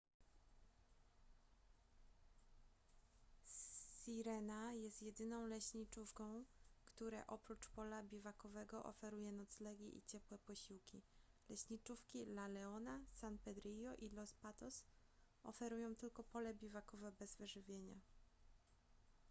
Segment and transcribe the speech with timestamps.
[4.03, 6.43] sirena jest jedyną leśniczówką
[6.85, 11.01] które oprócz pola biwakowego oferuje noclegi i ciepłe posiłki
[11.49, 14.83] leśniczówki la leona san pedrillo i los patos
[15.43, 17.95] oferują tylko pole biwakowe bez wyżywienia